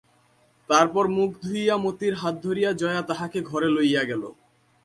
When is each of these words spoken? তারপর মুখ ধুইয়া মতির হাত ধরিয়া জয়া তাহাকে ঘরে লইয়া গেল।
তারপর 0.69 1.05
মুখ 1.07 1.29
ধুইয়া 1.41 1.75
মতির 1.77 2.13
হাত 2.15 2.35
ধরিয়া 2.43 2.71
জয়া 2.73 3.01
তাহাকে 3.01 3.39
ঘরে 3.41 3.69
লইয়া 3.69 4.03
গেল। 4.03 4.23